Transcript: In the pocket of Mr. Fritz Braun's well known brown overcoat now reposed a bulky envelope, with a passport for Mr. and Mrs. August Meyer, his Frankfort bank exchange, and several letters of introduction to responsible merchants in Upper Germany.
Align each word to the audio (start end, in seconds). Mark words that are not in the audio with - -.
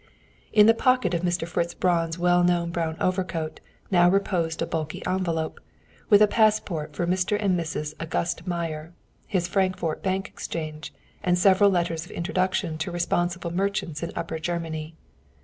In 0.51 0.65
the 0.65 0.73
pocket 0.73 1.13
of 1.13 1.21
Mr. 1.21 1.47
Fritz 1.47 1.75
Braun's 1.75 2.17
well 2.17 2.43
known 2.43 2.71
brown 2.71 2.97
overcoat 2.99 3.59
now 3.91 4.09
reposed 4.09 4.59
a 4.59 4.65
bulky 4.65 5.05
envelope, 5.05 5.59
with 6.09 6.23
a 6.23 6.27
passport 6.27 6.95
for 6.95 7.05
Mr. 7.05 7.37
and 7.39 7.55
Mrs. 7.55 7.93
August 8.01 8.47
Meyer, 8.47 8.93
his 9.27 9.47
Frankfort 9.47 10.01
bank 10.01 10.27
exchange, 10.27 10.91
and 11.23 11.37
several 11.37 11.69
letters 11.69 12.05
of 12.05 12.09
introduction 12.13 12.79
to 12.79 12.89
responsible 12.89 13.51
merchants 13.51 14.01
in 14.01 14.11
Upper 14.15 14.39
Germany. 14.39 14.95